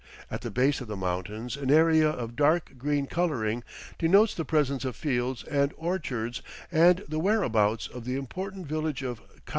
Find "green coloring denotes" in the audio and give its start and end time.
2.79-4.33